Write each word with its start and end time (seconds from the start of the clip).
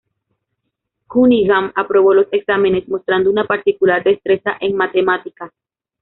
Cunningham 1.05 1.71
aprobó 1.75 2.15
los 2.15 2.25
exámenes, 2.31 2.87
mostrando 2.89 3.29
una 3.29 3.45
particular 3.45 4.03
destreza 4.03 4.57
en 4.59 4.75
matemáticas. 4.75 5.51